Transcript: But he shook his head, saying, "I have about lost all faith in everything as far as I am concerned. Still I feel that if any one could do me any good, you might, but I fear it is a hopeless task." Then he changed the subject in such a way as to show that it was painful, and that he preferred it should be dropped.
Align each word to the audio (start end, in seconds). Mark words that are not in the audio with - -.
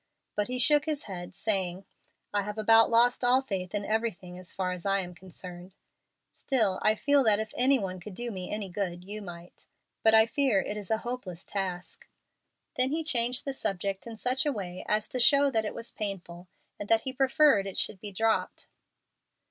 But 0.35 0.47
he 0.47 0.57
shook 0.57 0.85
his 0.85 1.03
head, 1.03 1.35
saying, 1.35 1.85
"I 2.33 2.41
have 2.41 2.57
about 2.57 2.89
lost 2.89 3.23
all 3.23 3.39
faith 3.39 3.75
in 3.75 3.85
everything 3.85 4.39
as 4.39 4.51
far 4.51 4.71
as 4.71 4.83
I 4.83 5.01
am 5.01 5.13
concerned. 5.13 5.75
Still 6.31 6.79
I 6.81 6.95
feel 6.95 7.23
that 7.25 7.39
if 7.39 7.53
any 7.55 7.77
one 7.77 7.99
could 7.99 8.15
do 8.15 8.31
me 8.31 8.49
any 8.49 8.67
good, 8.67 9.03
you 9.03 9.21
might, 9.21 9.67
but 10.01 10.15
I 10.15 10.25
fear 10.25 10.59
it 10.59 10.75
is 10.75 10.89
a 10.89 10.97
hopeless 11.05 11.45
task." 11.45 12.07
Then 12.77 12.89
he 12.89 13.03
changed 13.03 13.45
the 13.45 13.53
subject 13.53 14.07
in 14.07 14.17
such 14.17 14.43
a 14.43 14.51
way 14.51 14.83
as 14.87 15.07
to 15.09 15.19
show 15.19 15.51
that 15.51 15.65
it 15.65 15.75
was 15.75 15.91
painful, 15.91 16.47
and 16.79 16.89
that 16.89 17.03
he 17.03 17.13
preferred 17.13 17.67
it 17.67 17.77
should 17.77 17.99
be 17.99 18.11
dropped. 18.11 18.65